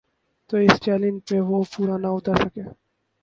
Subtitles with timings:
[0.47, 2.63] تو اس چیلنج پہ وہ پورا نہ اتر سکے۔